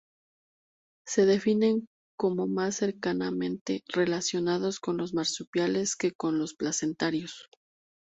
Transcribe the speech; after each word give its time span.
Se 1.05 1.27
definen 1.27 1.85
como 2.17 2.47
más 2.47 2.77
cercanamente 2.77 3.83
relacionados 3.93 4.79
con 4.79 4.97
los 4.97 5.13
marsupiales 5.13 5.95
que 5.95 6.11
con 6.11 6.39
los 6.39 6.55
placentarios. 6.55 7.49